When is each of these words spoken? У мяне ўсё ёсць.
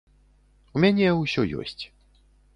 У 0.77 0.81
мяне 0.85 1.07
ўсё 1.21 1.47
ёсць. 1.61 1.79